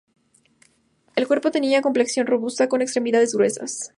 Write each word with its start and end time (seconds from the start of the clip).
El 1.15 1.27
cuerpo 1.27 1.51
tenía 1.51 1.83
complexión 1.83 2.25
robusta, 2.25 2.67
con 2.67 2.81
extremidades 2.81 3.35
gruesas. 3.35 3.89